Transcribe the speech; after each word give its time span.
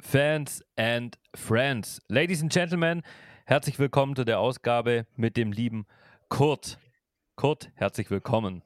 Fans 0.00 0.64
and 0.76 1.18
Friends. 1.34 2.00
Ladies 2.08 2.40
and 2.40 2.52
Gentlemen, 2.52 3.02
herzlich 3.46 3.78
willkommen 3.78 4.14
zu 4.14 4.24
der 4.24 4.38
Ausgabe 4.38 5.06
mit 5.16 5.36
dem 5.36 5.52
lieben 5.52 5.86
Kurt. 6.28 6.78
Kurt, 7.36 7.70
herzlich 7.74 8.10
willkommen. 8.10 8.62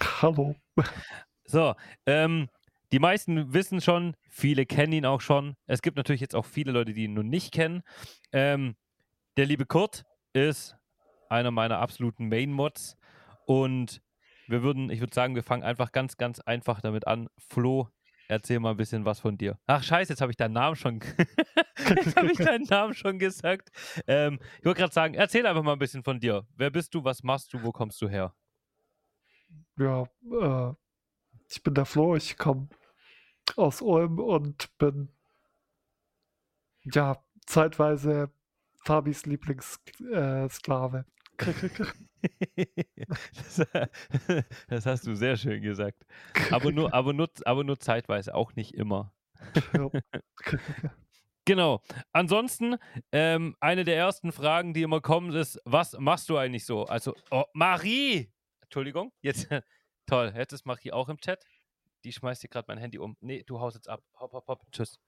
Hallo. 0.00 0.56
So, 1.44 1.74
ähm, 2.06 2.48
die 2.92 2.98
meisten 2.98 3.52
wissen 3.52 3.80
schon, 3.80 4.16
viele 4.28 4.66
kennen 4.66 4.92
ihn 4.92 5.06
auch 5.06 5.20
schon. 5.20 5.54
Es 5.66 5.82
gibt 5.82 5.96
natürlich 5.96 6.20
jetzt 6.20 6.34
auch 6.34 6.46
viele 6.46 6.72
Leute, 6.72 6.92
die 6.92 7.04
ihn 7.04 7.14
noch 7.14 7.22
nicht 7.22 7.52
kennen. 7.52 7.82
Ähm, 8.32 8.74
der 9.36 9.46
liebe 9.46 9.66
Kurt 9.66 10.04
ist 10.32 10.76
einer 11.28 11.50
meiner 11.50 11.78
absoluten 11.78 12.28
Main-Mods 12.28 12.96
und 13.46 14.02
wir 14.46 14.62
würden, 14.62 14.90
ich 14.90 15.00
würde 15.00 15.14
sagen, 15.14 15.34
wir 15.34 15.42
fangen 15.42 15.62
einfach 15.62 15.92
ganz, 15.92 16.16
ganz 16.16 16.40
einfach 16.40 16.80
damit 16.80 17.06
an. 17.06 17.28
Flo, 17.36 17.88
erzähl 18.28 18.60
mal 18.60 18.70
ein 18.70 18.76
bisschen 18.76 19.04
was 19.04 19.20
von 19.20 19.36
dir. 19.36 19.58
Ach 19.66 19.82
scheiße, 19.82 20.12
jetzt 20.12 20.20
habe 20.20 20.30
ich 20.30 20.36
deinen 20.36 20.52
Namen 20.52 20.76
schon, 20.76 21.00
jetzt 21.78 22.16
habe 22.16 22.30
ich 22.30 22.38
deinen 22.38 22.64
Namen 22.64 22.94
schon 22.94 23.18
gesagt. 23.18 23.70
Ähm, 24.06 24.38
ich 24.58 24.64
wollte 24.64 24.80
gerade 24.80 24.92
sagen, 24.92 25.14
erzähl 25.14 25.46
einfach 25.46 25.62
mal 25.62 25.72
ein 25.72 25.78
bisschen 25.78 26.04
von 26.04 26.20
dir. 26.20 26.46
Wer 26.54 26.70
bist 26.70 26.94
du? 26.94 27.02
Was 27.02 27.22
machst 27.22 27.52
du? 27.52 27.62
Wo 27.62 27.72
kommst 27.72 28.00
du 28.00 28.08
her? 28.08 28.34
Ja, 29.78 30.04
äh, 30.40 30.74
ich 31.48 31.62
bin 31.62 31.74
der 31.74 31.86
Flo, 31.86 32.14
ich 32.16 32.36
komme 32.36 32.68
aus 33.56 33.80
Ulm 33.80 34.18
und 34.18 34.76
bin 34.78 35.08
ja 36.82 37.22
zeitweise 37.46 38.30
Fabis 38.84 39.26
Lieblingssklave. 39.26 41.04
Das, 43.34 43.66
das, 44.68 44.86
hast 44.86 45.06
du 45.06 45.14
sehr 45.14 45.36
schön 45.36 45.62
gesagt. 45.62 46.04
Aber 46.50 46.72
nur, 46.72 46.92
aber 46.92 47.12
nur, 47.12 47.28
aber 47.44 47.64
nur 47.64 47.78
zeitweise, 47.78 48.34
auch 48.34 48.54
nicht 48.54 48.74
immer. 48.74 49.12
Genau. 51.48 51.82
Ansonsten, 52.12 52.76
ähm, 53.10 53.56
eine 53.58 53.84
der 53.84 53.96
ersten 53.96 54.32
Fragen, 54.32 54.74
die 54.74 54.82
immer 54.82 55.00
kommen, 55.00 55.34
ist: 55.34 55.58
Was 55.64 55.94
machst 55.98 56.28
du 56.28 56.36
eigentlich 56.36 56.66
so? 56.66 56.84
Also, 56.84 57.14
oh, 57.30 57.44
Marie! 57.54 58.30
Entschuldigung, 58.60 59.14
jetzt, 59.22 59.48
toll, 60.06 60.30
jetzt 60.36 60.52
ist 60.52 60.66
Marie 60.66 60.92
auch 60.92 61.08
im 61.08 61.16
Chat. 61.16 61.42
Die 62.04 62.12
schmeißt 62.12 62.42
hier 62.42 62.50
gerade 62.50 62.66
mein 62.68 62.76
Handy 62.76 62.98
um. 62.98 63.16
Nee, 63.20 63.44
du 63.44 63.60
haust 63.60 63.76
jetzt 63.76 63.88
ab. 63.88 64.02
Hopp, 64.20 64.34
hopp, 64.34 64.46
hopp. 64.46 64.62
Tschüss. 64.72 65.00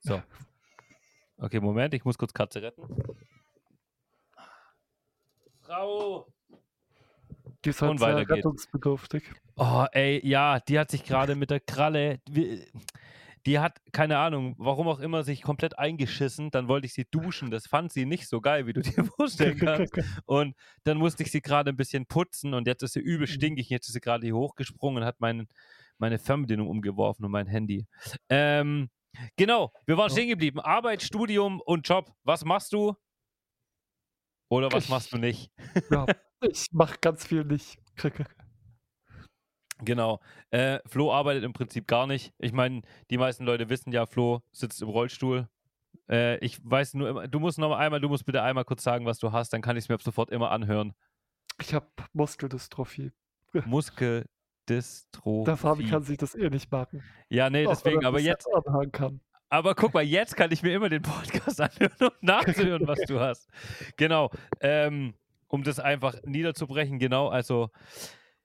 So. 0.00 0.20
Okay, 1.36 1.60
Moment, 1.60 1.94
ich 1.94 2.04
muss 2.04 2.18
kurz 2.18 2.34
Katze 2.34 2.62
retten. 2.62 2.82
Frau! 5.66 6.26
Die 7.64 7.70
ist 7.70 7.82
halt 7.82 7.92
Und 7.92 7.98
sehr 7.98 8.28
rettungsbedürftig. 8.28 9.24
Oh, 9.56 9.86
ey, 9.92 10.20
ja, 10.26 10.60
die 10.60 10.78
hat 10.78 10.90
sich 10.90 11.04
gerade 11.04 11.34
mit 11.34 11.50
der 11.50 11.60
Kralle, 11.60 12.20
die 13.46 13.58
hat, 13.60 13.80
keine 13.92 14.18
Ahnung, 14.18 14.54
warum 14.58 14.88
auch 14.88 14.98
immer, 14.98 15.22
sich 15.22 15.42
komplett 15.42 15.78
eingeschissen. 15.78 16.50
Dann 16.50 16.68
wollte 16.68 16.86
ich 16.86 16.94
sie 16.94 17.06
duschen. 17.10 17.50
Das 17.50 17.66
fand 17.66 17.92
sie 17.92 18.04
nicht 18.04 18.28
so 18.28 18.40
geil, 18.40 18.66
wie 18.66 18.72
du 18.72 18.82
dir 18.82 19.04
vorstellen 19.04 19.58
kannst. 19.58 19.94
Und 20.26 20.54
dann 20.84 20.98
musste 20.98 21.22
ich 21.22 21.30
sie 21.30 21.40
gerade 21.40 21.70
ein 21.70 21.76
bisschen 21.76 22.06
putzen 22.06 22.54
und 22.54 22.66
jetzt 22.66 22.82
ist 22.82 22.94
sie 22.94 23.00
übel 23.00 23.26
stinkig. 23.26 23.68
Jetzt 23.68 23.86
ist 23.86 23.94
sie 23.94 24.00
gerade 24.00 24.26
hier 24.26 24.34
hochgesprungen 24.34 25.02
und 25.02 25.06
hat 25.06 25.20
mein, 25.20 25.46
meine 25.98 26.18
Fernbedienung 26.18 26.68
umgeworfen 26.68 27.24
und 27.24 27.30
mein 27.30 27.46
Handy. 27.46 27.86
Ähm, 28.28 28.90
genau, 29.36 29.72
wir 29.86 29.96
waren 29.96 30.10
stehen 30.10 30.28
geblieben. 30.28 30.60
Arbeit, 30.60 31.02
Studium 31.02 31.60
und 31.60 31.88
Job. 31.88 32.12
Was 32.24 32.44
machst 32.44 32.72
du? 32.72 32.96
Oder 34.48 34.70
was 34.72 34.84
Ich- 34.84 34.90
machst 34.90 35.12
du 35.12 35.18
nicht? 35.18 35.50
ja, 35.90 36.06
ich 36.42 36.68
mache 36.72 36.98
ganz 37.00 37.24
viel 37.26 37.44
nicht. 37.44 37.78
Genau. 39.84 40.20
Äh, 40.50 40.78
Flo 40.86 41.12
arbeitet 41.12 41.44
im 41.44 41.52
Prinzip 41.52 41.86
gar 41.86 42.06
nicht. 42.06 42.32
Ich 42.38 42.52
meine, 42.52 42.82
die 43.10 43.18
meisten 43.18 43.44
Leute 43.44 43.68
wissen 43.68 43.92
ja, 43.92 44.06
Flo 44.06 44.42
sitzt 44.52 44.80
im 44.82 44.88
Rollstuhl. 44.88 45.48
Äh, 46.08 46.38
ich 46.38 46.58
weiß 46.62 46.94
nur 46.94 47.08
immer, 47.10 47.28
du 47.28 47.40
musst 47.40 47.58
noch 47.58 47.68
mal 47.70 47.78
einmal, 47.78 48.00
du 48.00 48.08
musst 48.08 48.24
bitte 48.24 48.42
einmal 48.42 48.64
kurz 48.64 48.82
sagen, 48.82 49.04
was 49.06 49.18
du 49.18 49.32
hast, 49.32 49.52
dann 49.52 49.60
kann 49.62 49.76
ich 49.76 49.84
es 49.84 49.88
mir 49.88 49.96
ab 49.96 50.02
sofort 50.02 50.30
immer 50.30 50.50
anhören. 50.50 50.94
Ich 51.60 51.74
habe 51.74 51.86
Muskeldystrophie. 52.12 53.12
Muskeldystrophie. 53.66 55.44
Der 55.44 55.56
Fabi 55.56 55.88
kann 55.88 56.02
sich 56.04 56.18
das 56.18 56.34
eh 56.34 56.48
nicht 56.48 56.70
merken. 56.70 57.02
ja, 57.28 57.50
nee, 57.50 57.66
deswegen, 57.66 58.02
er 58.02 58.08
aber 58.08 58.20
jetzt, 58.20 58.46
kann. 58.92 59.20
Aber 59.56 59.74
guck 59.74 59.94
mal, 59.94 60.02
jetzt 60.02 60.36
kann 60.36 60.52
ich 60.52 60.62
mir 60.62 60.74
immer 60.74 60.90
den 60.90 61.00
Podcast 61.00 61.60
anhören, 61.62 61.96
um 61.98 62.10
nachzuhören, 62.20 62.86
was 62.86 63.00
du 63.06 63.18
hast. 63.18 63.48
Genau. 63.96 64.30
Ähm, 64.60 65.14
um 65.48 65.62
das 65.62 65.80
einfach 65.80 66.14
niederzubrechen, 66.24 66.98
genau, 66.98 67.28
also 67.28 67.70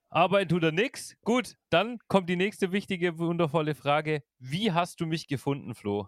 Arbeiten 0.09 0.47
tut 0.49 0.63
er 0.63 0.72
nix. 0.72 1.17
Gut, 1.23 1.57
dann 1.69 1.99
kommt 2.07 2.29
die 2.29 2.38
nächste 2.38 2.72
wichtige, 2.72 3.17
wundervolle 3.17 3.75
Frage. 3.75 4.23
Wie 4.39 4.72
hast 4.72 5.01
du 5.01 5.05
mich 5.05 5.27
gefunden, 5.27 5.75
Flo? 5.75 6.07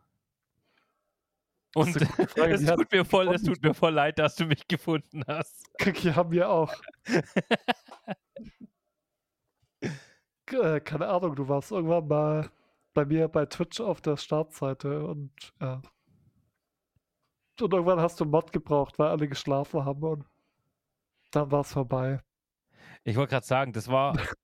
Und 1.76 2.00
Frage, 2.30 2.54
es 2.54 2.66
tut, 2.66 2.90
mir 2.92 3.04
voll, 3.04 3.28
es 3.34 3.44
tut 3.44 3.62
mir 3.62 3.74
voll 3.74 3.94
leid, 3.94 4.20
dass 4.20 4.36
du 4.36 4.46
mich 4.46 4.70
gefunden 4.70 5.24
hast. 5.28 5.66
Die 5.82 6.16
haben 6.16 6.32
wir 6.32 6.50
auch. 6.50 6.74
Äh, 10.52 10.82
Keine 10.82 11.08
Ahnung, 11.08 11.36
du 11.36 11.48
warst 11.48 11.72
irgendwann 11.72 12.08
mal 12.08 12.52
bei 12.94 13.06
mir 13.06 13.28
bei 13.28 13.46
Twitch 13.46 13.80
auf 13.80 14.02
der 14.02 14.18
Startseite 14.18 15.06
und 15.06 15.32
ja. 15.60 15.82
Und 17.62 17.72
irgendwann 17.72 18.00
hast 18.00 18.20
du 18.20 18.26
Mod 18.26 18.52
gebraucht, 18.52 18.98
weil 18.98 19.10
alle 19.10 19.28
geschlafen 19.28 19.86
haben 19.86 20.04
und 20.04 20.26
dann 21.32 21.52
war 21.52 21.62
es 21.62 21.74
vorbei. 21.74 22.20
Ich 23.04 23.16
wollte 23.16 23.32
gerade 23.32 23.46
sagen, 23.46 23.74
das 23.74 23.88
war. 23.88 24.16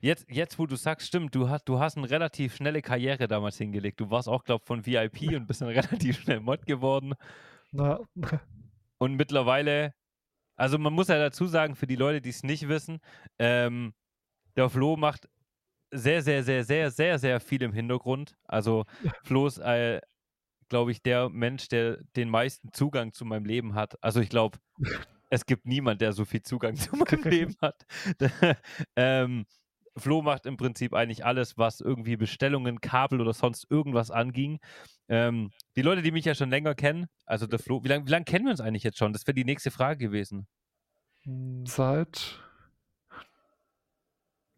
Jetzt, 0.00 0.26
jetzt, 0.28 0.58
wo 0.58 0.66
du 0.66 0.74
sagst, 0.74 1.06
stimmt, 1.06 1.32
du 1.32 1.48
hast, 1.48 1.68
du 1.68 1.78
hast 1.78 1.96
eine 1.96 2.10
relativ 2.10 2.56
schnelle 2.56 2.82
Karriere 2.82 3.28
damals 3.28 3.56
hingelegt. 3.58 4.00
Du 4.00 4.10
warst 4.10 4.28
auch, 4.28 4.42
glaube 4.42 4.62
ich, 4.62 4.66
von 4.66 4.84
VIP 4.84 5.32
und 5.36 5.46
bist 5.46 5.60
dann 5.60 5.68
relativ 5.68 6.18
schnell 6.18 6.40
Mod 6.40 6.66
geworden. 6.66 7.14
Na, 7.70 8.00
Und 8.98 9.14
mittlerweile, 9.14 9.94
also 10.56 10.76
man 10.76 10.92
muss 10.92 11.06
ja 11.06 11.18
dazu 11.18 11.46
sagen, 11.46 11.76
für 11.76 11.86
die 11.86 11.94
Leute, 11.94 12.20
die 12.20 12.30
es 12.30 12.42
nicht 12.42 12.66
wissen, 12.66 12.98
ähm, 13.38 13.94
der 14.56 14.68
Flo 14.68 14.96
macht 14.96 15.28
sehr, 15.92 16.22
sehr, 16.22 16.42
sehr, 16.42 16.64
sehr, 16.64 16.90
sehr, 16.90 17.18
sehr 17.18 17.40
viel 17.40 17.62
im 17.62 17.72
Hintergrund. 17.72 18.36
Also 18.44 18.84
Flo 19.24 19.46
ist, 19.46 19.58
äh, 19.58 20.00
glaube 20.68 20.90
ich, 20.92 21.02
der 21.02 21.28
Mensch, 21.28 21.68
der 21.68 21.98
den 22.16 22.30
meisten 22.30 22.72
Zugang 22.72 23.12
zu 23.12 23.24
meinem 23.24 23.44
Leben 23.44 23.74
hat. 23.74 23.96
Also 24.02 24.20
ich 24.20 24.28
glaube, 24.30 24.58
es 25.30 25.46
gibt 25.46 25.66
niemand, 25.66 26.00
der 26.00 26.12
so 26.12 26.24
viel 26.24 26.42
Zugang 26.42 26.76
zu 26.76 26.96
meinem 26.96 27.22
Leben 27.24 27.56
hat. 27.60 27.84
ähm, 28.96 29.46
Flo 29.96 30.22
macht 30.22 30.46
im 30.46 30.56
Prinzip 30.56 30.94
eigentlich 30.94 31.24
alles, 31.24 31.58
was 31.58 31.80
irgendwie 31.80 32.16
Bestellungen, 32.16 32.80
Kabel 32.80 33.20
oder 33.20 33.34
sonst 33.34 33.66
irgendwas 33.70 34.10
anging. 34.10 34.58
Ähm, 35.08 35.50
die 35.76 35.82
Leute, 35.82 36.02
die 36.02 36.10
mich 36.12 36.24
ja 36.24 36.34
schon 36.34 36.50
länger 36.50 36.74
kennen, 36.74 37.06
also 37.26 37.46
der 37.46 37.58
Flo, 37.58 37.84
wie 37.84 37.88
lange 37.88 38.08
lang 38.10 38.24
kennen 38.24 38.46
wir 38.46 38.52
uns 38.52 38.60
eigentlich 38.60 38.84
jetzt 38.84 38.98
schon? 38.98 39.12
Das 39.12 39.26
wäre 39.26 39.34
die 39.34 39.44
nächste 39.44 39.70
Frage 39.70 39.98
gewesen. 39.98 40.46
m, 41.26 41.66
seit, 41.66 42.40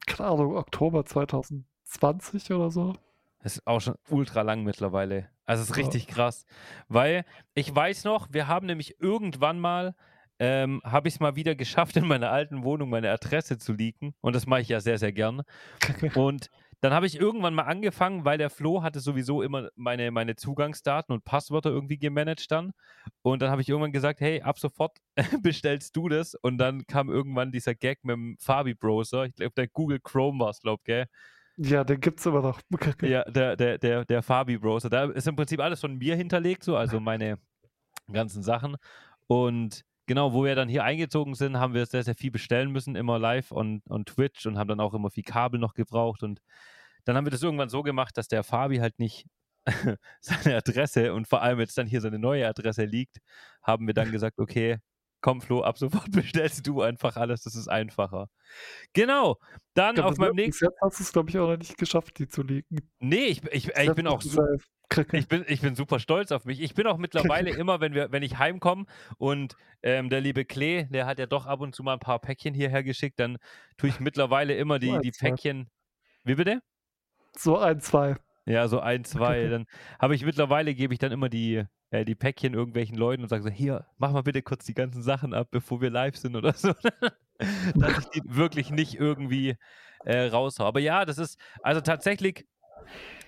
keine 0.07 0.31
Ahnung, 0.31 0.57
Oktober 0.57 1.05
2020 1.05 2.51
oder 2.53 2.71
so. 2.71 2.95
Das 3.43 3.57
ist 3.57 3.67
auch 3.67 3.81
schon 3.81 3.97
ultra 4.09 4.43
lang 4.43 4.63
mittlerweile. 4.65 5.29
Also 5.45 5.63
es 5.63 5.71
ist 5.71 5.77
Ja. 5.77 5.83
richtig 5.85 6.07
krass. 6.09 6.47
Weil 6.89 7.25
ich 7.55 7.75
weiß 7.75 8.05
noch, 8.05 8.29
wir 8.33 8.47
haben 8.49 8.67
nämlich 8.67 9.01
irgendwann 9.01 9.59
mal, 9.61 9.95
ähm, 10.39 10.81
habe 10.85 11.09
ich 11.09 11.15
es 11.15 11.21
mal 11.21 11.37
wieder 11.37 11.55
geschafft, 11.55 11.97
in 11.97 12.07
meiner 12.07 12.31
alten 12.31 12.65
Wohnung 12.65 12.89
meine 12.91 13.11
Adresse 13.11 13.59
zu 13.59 13.73
leaken. 13.75 14.15
Und 14.21 14.35
das 14.35 14.47
mache 14.47 14.63
ich 14.63 14.69
ja 14.69 14.81
sehr, 14.81 14.99
sehr 14.99 15.13
gern. 15.13 15.43
Und 16.15 16.51
dann 16.85 16.93
habe 16.93 17.07
ich 17.07 17.19
irgendwann 17.19 17.55
mal 17.55 17.63
angefangen, 17.63 18.27
weil 18.27 18.37
der 18.37 18.51
Flo 18.51 18.83
hatte 18.83 19.01
sowieso 19.01 19.41
immer 19.41 19.71
meine, 19.75 20.11
meine 20.11 20.37
Zugangsdaten 20.37 21.15
und 21.15 21.25
Passwörter 21.25 21.71
irgendwie 21.71 21.97
gemanagt 21.97 22.53
dann. 22.53 22.73
Und 23.23 23.41
dann 23.41 23.51
habe 23.51 23.63
ich 23.63 23.71
irgendwann 23.71 23.93
gesagt, 23.93 24.21
hey, 24.21 24.43
ab 24.43 24.59
sofort 24.59 24.99
bestellst 25.43 25.97
du 25.97 26.11
das. 26.11 26.35
Und 26.35 26.59
dann 26.59 26.87
kam 26.87 27.09
irgendwann 27.09 27.53
dieser 27.53 27.75
Gag 27.75 28.05
mit 28.05 28.13
dem 28.13 28.37
Fabi-Browser. 28.39 29.25
Ich 29.25 29.35
glaube, 29.35 29.55
der 29.57 29.67
Google 29.69 29.99
Chrome 29.99 30.39
war 30.41 30.51
es, 30.51 30.61
glaube 30.61 30.81
ich, 30.83 30.85
gell? 30.85 31.07
Ja, 31.57 31.85
den 31.85 32.01
gibt's 32.03 32.27
immer 32.27 32.43
noch. 32.43 32.61
Ja, 33.01 33.25
der, 33.31 33.57
der, 33.57 33.79
der, 33.79 34.05
der 34.05 34.23
Fabi-Browser. 34.23 34.91
Da 34.91 35.05
ist 35.07 35.27
im 35.27 35.37
Prinzip 35.37 35.61
alles 35.61 35.81
von 35.81 35.97
mir 35.97 36.17
hinterlegt, 36.17 36.65
so, 36.65 36.77
also 36.77 37.01
meine 37.01 37.39
ganzen 38.13 38.43
Sachen. 38.43 38.77
Und 39.27 39.87
genau, 40.05 40.35
wo 40.35 40.45
wir 40.45 40.55
dann 40.55 40.69
hier 40.69 40.85
eingezogen 40.85 41.35
sind, 41.35 41.59
haben 41.59 41.73
wir 41.73 41.87
sehr, 41.87 42.03
sehr 42.03 42.15
viel 42.15 42.31
bestellen 42.31 42.73
müssen, 42.73 42.95
immer 42.95 43.19
live 43.19 43.53
on, 43.53 43.81
on 43.89 44.05
Twitch 44.05 44.45
und 44.45 44.59
haben 44.59 44.69
dann 44.69 44.81
auch 44.81 44.93
immer 44.93 45.09
viel 45.09 45.25
Kabel 45.25 45.59
noch 45.59 45.73
gebraucht. 45.73 46.23
Und 46.23 46.43
dann 47.05 47.17
haben 47.17 47.27
wir 47.27 47.31
das 47.31 47.43
irgendwann 47.43 47.69
so 47.69 47.83
gemacht, 47.83 48.17
dass 48.17 48.29
der 48.29 48.45
Fabi 48.45 48.79
halt 48.79 48.99
nicht 48.99 49.27
seine 50.21 50.57
Adresse 50.57 51.15
und 51.15 51.29
vor 51.29 51.43
allem 51.43 51.61
jetzt 51.61 51.79
dann 51.79 51.87
hier 51.87 52.01
seine 52.01 52.19
neue 52.19 52.47
Adresse 52.47 52.85
liegt, 52.85 53.19
haben 53.63 53.87
wir 53.87 53.95
dann 53.95 54.13
gesagt, 54.13 54.39
okay, 54.39 54.79
komm 55.25 55.41
Flo, 55.41 55.63
ab 55.63 55.79
sofort 55.79 56.11
bestellst 56.13 56.67
du 56.67 56.83
einfach 56.83 57.17
alles, 57.17 57.43
das 57.43 57.55
ist 57.55 57.69
einfacher. 57.69 58.29
Genau, 58.93 59.39
dann 59.73 59.97
Ja, 59.97 60.05
auf 60.05 60.19
meinem 60.19 60.37
nächsten... 60.37 60.67
jetzt 60.67 60.81
hast 60.83 60.99
du 60.99 61.03
es, 61.03 61.13
glaube 61.13 61.31
ich, 61.31 61.39
auch 61.39 61.49
noch 61.49 61.57
nicht 61.57 61.79
geschafft, 61.79 62.19
die 62.19 62.29
zu 62.29 62.43
leaken. 62.43 62.91
Nee, 62.99 63.25
ich, 63.25 63.43
ich, 63.51 63.69
ich 63.75 63.95
bin 63.95 64.07
auch 64.07 64.21
so, 64.21 64.43
ich 65.13 65.27
bin, 65.29 65.45
ich 65.49 65.63
bin 65.63 65.75
super 65.75 65.99
stolz 65.99 66.31
auf 66.31 66.45
mich. 66.45 66.61
Ich 66.61 66.75
bin 66.75 66.87
auch 66.87 66.99
mittlerweile 66.99 67.51
immer, 67.51 67.81
wenn, 67.81 67.95
wir, 67.95 68.13
wenn 68.13 68.23
ich 68.23 68.39
heimkomme 68.39 68.85
und 69.17 69.57
ähm, 69.83 70.11
der 70.11 70.21
liebe 70.21 70.45
Klee, 70.45 70.85
der 70.91 71.07
hat 71.07 71.19
ja 71.19 71.27
doch 71.27 71.47
ab 71.47 71.61
und 71.61 71.75
zu 71.75 71.83
mal 71.83 71.95
ein 71.95 72.01
paar 72.01 72.19
Päckchen 72.19 72.53
hierher 72.53 72.83
geschickt, 72.83 73.19
dann 73.19 73.39
tue 73.79 73.89
ich 73.89 74.01
mittlerweile 74.01 74.55
immer 74.55 74.79
die, 74.79 74.99
die. 75.03 75.11
Päckchen. 75.11 75.71
Wie 76.23 76.35
bitte? 76.35 76.61
So 77.37 77.59
ein, 77.59 77.81
zwei. 77.81 78.17
Ja, 78.47 78.69
so 78.69 78.81
ein, 78.81 79.05
zwei. 79.05 79.47
Dann 79.49 79.67
habe 79.99 80.15
ich 80.15 80.25
mittlerweile, 80.25 80.75
gebe 80.75 80.93
ich 80.93 80.99
dann 80.99 81.13
immer 81.13 81.29
die, 81.29 81.65
äh, 81.91 82.05
die 82.05 82.15
Päckchen 82.15 82.55
irgendwelchen 82.55 82.97
Leuten 82.97 83.23
und 83.23 83.29
sage 83.29 83.43
so, 83.43 83.49
hier, 83.49 83.87
mach 83.99 84.13
mal 84.13 84.23
bitte 84.23 84.43
kurz 84.43 84.65
die 84.65 84.75
ganzen 84.75 85.03
Sachen 85.03 85.33
ab, 85.35 85.49
bevor 85.51 85.81
wir 85.81 85.91
live 85.91 86.17
sind 86.17 86.37
oder 86.37 86.53
so. 86.53 86.73
Dass 87.75 87.99
ich 87.99 88.07
die 88.11 88.23
wirklich 88.25 88.71
nicht 88.71 88.95
irgendwie 88.95 89.57
äh, 90.05 90.27
raushau. 90.27 90.65
Aber 90.65 90.81
ja, 90.81 91.05
das 91.05 91.19
ist, 91.19 91.39
also 91.63 91.81
tatsächlich, 91.81 92.47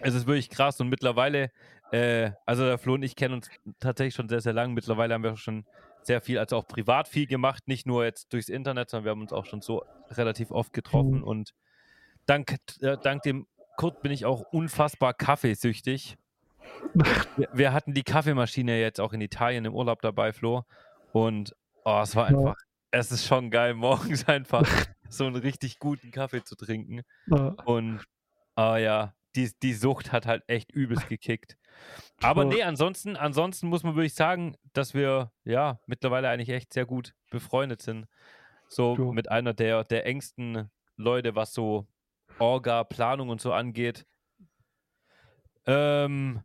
es 0.00 0.14
ist 0.14 0.26
wirklich 0.26 0.50
krass 0.50 0.80
und 0.80 0.88
mittlerweile, 0.88 1.50
äh, 1.92 2.32
also 2.44 2.64
der 2.64 2.78
Flo 2.78 2.94
und 2.94 3.02
ich 3.02 3.16
kennen 3.16 3.34
uns 3.34 3.48
tatsächlich 3.80 4.14
schon 4.14 4.28
sehr, 4.28 4.40
sehr 4.40 4.52
lange. 4.52 4.74
Mittlerweile 4.74 5.14
haben 5.14 5.24
wir 5.24 5.36
schon 5.36 5.64
sehr 6.02 6.20
viel, 6.20 6.38
also 6.38 6.56
auch 6.56 6.68
privat 6.68 7.08
viel 7.08 7.26
gemacht, 7.26 7.66
nicht 7.66 7.86
nur 7.86 8.04
jetzt 8.04 8.32
durchs 8.32 8.48
Internet, 8.48 8.90
sondern 8.90 9.04
wir 9.06 9.10
haben 9.12 9.22
uns 9.22 9.32
auch 9.32 9.46
schon 9.46 9.60
so 9.60 9.82
relativ 10.10 10.50
oft 10.50 10.72
getroffen 10.72 11.18
Mhm. 11.18 11.24
und 11.24 11.54
dank, 12.26 12.56
äh, 12.80 12.96
dank 13.02 13.22
dem 13.22 13.46
Kurt 13.76 14.02
bin 14.02 14.12
ich 14.12 14.24
auch 14.24 14.40
unfassbar 14.52 15.14
kaffeesüchtig. 15.14 16.16
Wir, 17.36 17.48
wir 17.52 17.72
hatten 17.72 17.94
die 17.94 18.02
Kaffeemaschine 18.02 18.80
jetzt 18.80 19.00
auch 19.00 19.12
in 19.12 19.20
Italien 19.20 19.64
im 19.66 19.74
Urlaub 19.74 20.02
dabei, 20.02 20.32
Flo. 20.32 20.64
Und 21.12 21.54
oh, 21.84 22.00
es 22.02 22.16
war 22.16 22.30
Ja. 22.30 22.36
einfach, 22.38 22.56
es 22.90 23.12
ist 23.12 23.26
schon 23.26 23.50
geil, 23.50 23.74
morgens 23.74 24.26
einfach 24.28 24.62
so 25.08 25.26
einen 25.26 25.36
richtig 25.36 25.78
guten 25.78 26.10
Kaffee 26.10 26.42
zu 26.42 26.56
trinken. 26.56 27.02
Ja, 27.26 27.54
Und 27.64 28.04
ah 28.56 28.78
ja, 28.78 29.14
die, 29.36 29.50
die 29.62 29.74
Sucht 29.74 30.10
hat 30.12 30.26
halt 30.26 30.42
echt 30.48 30.72
übelst 30.72 31.08
gekickt. 31.08 31.56
Aber 32.22 32.44
nee, 32.44 32.62
ansonsten, 32.62 33.16
ansonsten 33.16 33.68
muss 33.68 33.82
man 33.82 33.94
wirklich 33.94 34.14
sagen, 34.14 34.56
dass 34.72 34.94
wir 34.94 35.30
ja 35.44 35.78
mittlerweile 35.86 36.28
eigentlich 36.30 36.48
echt 36.48 36.72
sehr 36.72 36.86
gut 36.86 37.14
befreundet 37.30 37.82
sind. 37.82 38.06
So 38.68 38.96
mit 39.12 39.30
einer 39.30 39.54
der, 39.54 39.84
der 39.84 40.06
engsten 40.06 40.70
Leute, 40.96 41.34
was 41.36 41.52
so 41.52 41.86
Orga, 42.38 42.84
Planung 42.84 43.28
und 43.28 43.40
so 43.40 43.52
angeht. 43.52 44.06
Ähm, 45.66 46.40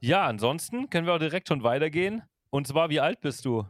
ja, 0.00 0.26
ansonsten 0.26 0.88
können 0.90 1.06
wir 1.06 1.14
auch 1.14 1.18
direkt 1.18 1.48
schon 1.48 1.62
weitergehen. 1.62 2.22
Und 2.50 2.66
zwar, 2.66 2.90
wie 2.90 3.00
alt 3.00 3.20
bist 3.20 3.44
du? 3.44 3.66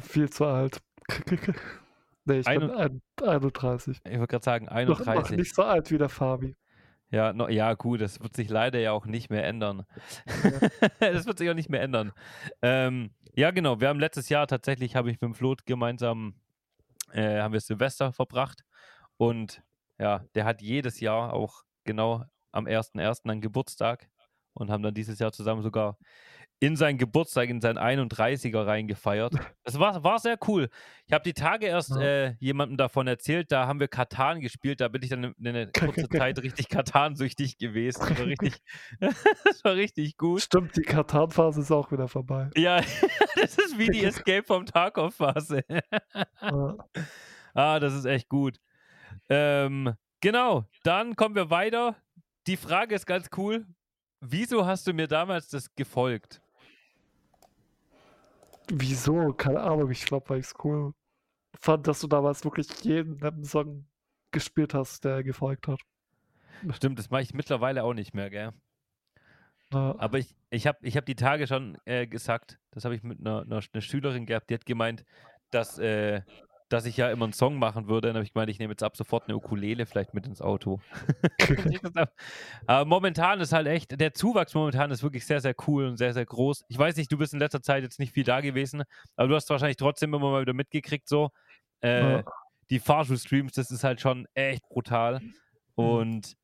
Viel 0.00 0.30
zu 0.30 0.46
alt. 0.46 0.80
nee, 2.24 2.40
ich 2.40 2.46
bin 2.46 2.70
ein, 2.70 3.02
31. 3.22 3.98
Ich 4.04 4.18
wollte 4.18 4.26
gerade 4.26 4.44
sagen, 4.44 4.64
Noch, 4.66 5.00
noch 5.00 5.06
31. 5.06 5.36
nicht 5.36 5.54
so 5.54 5.62
alt 5.62 5.90
wie 5.90 5.98
der 5.98 6.08
Fabi. 6.08 6.54
Ja, 7.10 7.32
no, 7.32 7.48
ja, 7.48 7.72
gut, 7.72 8.02
das 8.02 8.20
wird 8.20 8.36
sich 8.36 8.50
leider 8.50 8.78
ja 8.78 8.92
auch 8.92 9.06
nicht 9.06 9.30
mehr 9.30 9.46
ändern. 9.46 9.86
das 11.00 11.24
wird 11.24 11.38
sich 11.38 11.48
auch 11.48 11.54
nicht 11.54 11.70
mehr 11.70 11.80
ändern. 11.80 12.12
Ähm, 12.60 13.10
ja, 13.34 13.50
genau, 13.50 13.80
wir 13.80 13.88
haben 13.88 14.00
letztes 14.00 14.28
Jahr 14.28 14.46
tatsächlich, 14.46 14.94
habe 14.94 15.10
ich 15.10 15.20
mit 15.20 15.22
dem 15.22 15.34
Flot 15.34 15.64
gemeinsam, 15.64 16.34
äh, 17.12 17.40
haben 17.40 17.52
wir 17.54 17.60
Silvester 17.60 18.12
verbracht 18.12 18.64
und 19.16 19.62
ja, 19.98 20.24
der 20.34 20.44
hat 20.44 20.60
jedes 20.62 21.00
Jahr 21.00 21.32
auch 21.32 21.62
genau 21.84 22.24
am 22.52 22.66
1.1. 22.66 23.28
einen 23.28 23.40
Geburtstag 23.40 24.08
und 24.54 24.70
haben 24.70 24.82
dann 24.82 24.94
dieses 24.94 25.18
Jahr 25.18 25.32
zusammen 25.32 25.62
sogar 25.62 25.98
in 26.60 26.74
seinen 26.74 26.98
Geburtstag, 26.98 27.48
in 27.50 27.60
seinen 27.60 27.78
31er 27.78 28.66
reingefeiert. 28.66 29.32
Das 29.64 29.78
war, 29.78 30.02
war 30.02 30.18
sehr 30.18 30.38
cool. 30.48 30.70
Ich 31.06 31.12
habe 31.12 31.22
die 31.22 31.34
Tage 31.34 31.66
erst 31.66 31.90
Ja. 31.90 32.00
äh, 32.00 32.34
jemandem 32.40 32.78
davon 32.78 33.06
erzählt, 33.06 33.52
da 33.52 33.66
haben 33.66 33.80
wir 33.80 33.86
Katan 33.86 34.40
gespielt, 34.40 34.80
da 34.80 34.88
bin 34.88 35.02
ich 35.02 35.10
dann 35.10 35.34
eine, 35.38 35.48
eine 35.50 35.70
kurze 35.70 36.08
Zeit 36.08 36.38
richtig 36.42 36.68
Katan-süchtig 36.70 37.58
gewesen. 37.58 38.00
Das 38.08 38.18
war 38.18 38.26
richtig, 38.26 38.54
das 39.44 39.62
war 39.64 39.74
richtig 39.74 40.16
gut. 40.16 40.40
Stimmt, 40.40 40.74
die 40.76 40.82
Katan-Phase 40.82 41.60
ist 41.60 41.70
auch 41.70 41.92
wieder 41.92 42.08
vorbei. 42.08 42.50
Ja, 42.56 42.80
das 43.36 43.58
ist 43.58 43.78
wie 43.78 43.88
die 43.90 44.02
Escape 44.04 44.42
vom 44.42 44.64
Tarkov-Phase. 44.64 45.62
Ja. 46.40 46.76
ah, 47.54 47.78
das 47.78 47.92
ist 47.94 48.06
echt 48.06 48.28
gut. 48.28 48.58
Ähm, 49.28 49.94
genau, 50.20 50.64
dann 50.84 51.16
kommen 51.16 51.34
wir 51.34 51.50
weiter. 51.50 51.96
Die 52.46 52.56
Frage 52.56 52.94
ist 52.94 53.06
ganz 53.06 53.28
cool. 53.36 53.66
Wieso 54.20 54.66
hast 54.66 54.86
du 54.86 54.92
mir 54.92 55.06
damals 55.06 55.48
das 55.48 55.74
gefolgt? 55.74 56.40
Wieso? 58.70 59.32
Keine 59.32 59.60
Ahnung, 59.60 59.90
ich 59.90 60.04
glaube, 60.04 60.28
weil 60.30 60.40
ich 60.40 60.46
es 60.46 60.54
cool 60.64 60.92
fand, 61.58 61.86
dass 61.86 62.00
du 62.00 62.06
damals 62.06 62.44
wirklich 62.44 62.68
jeden 62.82 63.44
Song 63.44 63.86
gespielt 64.30 64.74
hast, 64.74 65.04
der 65.04 65.22
gefolgt 65.22 65.68
hat. 65.68 65.80
Stimmt, 66.72 66.98
das 66.98 67.10
mache 67.10 67.22
ich 67.22 67.34
mittlerweile 67.34 67.84
auch 67.84 67.94
nicht 67.94 68.14
mehr, 68.14 68.30
gell? 68.30 68.52
Ja. 69.72 69.94
Aber 69.98 70.18
ich, 70.18 70.34
ich 70.50 70.66
habe 70.66 70.78
ich 70.82 70.96
hab 70.96 71.06
die 71.06 71.14
Tage 71.14 71.46
schon 71.46 71.76
äh, 71.84 72.06
gesagt, 72.06 72.58
das 72.70 72.84
habe 72.84 72.94
ich 72.94 73.02
mit 73.02 73.20
einer, 73.20 73.42
einer, 73.42 73.60
einer 73.72 73.80
Schülerin 73.80 74.26
gehabt, 74.26 74.50
die 74.50 74.54
hat 74.54 74.66
gemeint, 74.66 75.04
dass, 75.50 75.78
äh, 75.78 76.22
dass 76.68 76.84
ich 76.84 76.96
ja 76.96 77.10
immer 77.10 77.24
einen 77.24 77.32
Song 77.32 77.58
machen 77.58 77.88
würde. 77.88 78.08
Dann 78.08 78.16
habe 78.16 78.24
ich 78.24 78.32
gemeint, 78.32 78.50
ich 78.50 78.58
nehme 78.58 78.72
jetzt 78.72 78.82
ab 78.82 78.96
sofort 78.96 79.24
eine 79.24 79.36
Ukulele 79.36 79.86
vielleicht 79.86 80.14
mit 80.14 80.26
ins 80.26 80.42
Auto. 80.42 80.80
Aber 82.66 82.84
momentan 82.84 83.40
ist 83.40 83.52
halt 83.52 83.66
echt, 83.66 83.98
der 84.00 84.12
Zuwachs 84.14 84.54
momentan 84.54 84.90
ist 84.90 85.02
wirklich 85.02 85.26
sehr, 85.26 85.40
sehr 85.40 85.54
cool 85.66 85.86
und 85.86 85.96
sehr, 85.96 86.12
sehr 86.12 86.26
groß. 86.26 86.64
Ich 86.68 86.78
weiß 86.78 86.96
nicht, 86.96 87.10
du 87.10 87.18
bist 87.18 87.32
in 87.32 87.38
letzter 87.38 87.62
Zeit 87.62 87.82
jetzt 87.82 87.98
nicht 87.98 88.12
viel 88.12 88.24
da 88.24 88.40
gewesen, 88.40 88.82
aber 89.16 89.28
du 89.28 89.34
hast 89.34 89.48
wahrscheinlich 89.50 89.76
trotzdem 89.78 90.12
immer 90.14 90.30
mal 90.30 90.42
wieder 90.42 90.54
mitgekriegt, 90.54 91.08
so. 91.08 91.30
Äh, 91.80 92.18
Ja. 92.18 92.24
Die 92.70 92.80
Fahrschul-Streams, 92.80 93.52
das 93.52 93.70
ist 93.70 93.82
halt 93.82 94.00
schon 94.00 94.26
echt 94.34 94.68
brutal. 94.68 95.22
Und, 95.74 96.34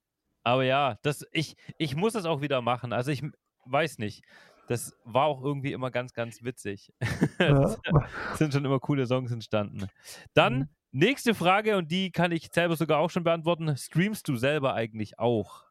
aber 0.43 0.65
ja, 0.65 0.97
das, 1.03 1.27
ich, 1.33 1.55
ich 1.77 1.97
muss 1.97 2.15
es 2.15 2.25
auch 2.25 2.41
wieder 2.41 2.63
machen. 2.63 2.95
Also 2.95 3.11
ich 3.11 3.23
weiß 3.67 3.99
nicht. 3.99 4.23
Das 4.69 4.97
war 5.05 5.27
auch 5.27 5.43
irgendwie 5.43 5.73
immer 5.73 5.91
ganz, 5.91 6.13
ganz 6.13 6.43
witzig. 6.43 6.93
Ja. 7.39 7.77
Es 8.33 8.39
sind 8.39 8.53
schon 8.53 8.65
immer 8.65 8.81
coole 8.81 9.07
Songs 9.07 9.31
entstanden. 9.33 9.87
Dann, 10.35 10.59
Mhm. 10.59 10.69
nächste 10.93 11.35
Frage, 11.35 11.77
und 11.77 11.91
die 11.91 12.11
kann 12.11 12.33
ich 12.33 12.49
selber 12.53 12.77
sogar 12.77 12.99
auch 12.99 13.11
schon 13.11 13.25
beantworten. 13.25 13.77
Streamst 13.77 14.27
du 14.29 14.37
selber 14.37 14.75
eigentlich 14.75 15.19
auch? 15.19 15.65